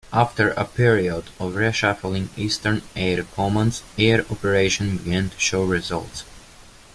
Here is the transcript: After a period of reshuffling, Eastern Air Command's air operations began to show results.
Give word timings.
After 0.11 0.49
a 0.53 0.65
period 0.65 1.25
of 1.39 1.53
reshuffling, 1.53 2.29
Eastern 2.35 2.81
Air 2.95 3.21
Command's 3.35 3.83
air 3.99 4.25
operations 4.31 5.01
began 5.01 5.29
to 5.29 5.39
show 5.39 5.63
results. 5.63 6.23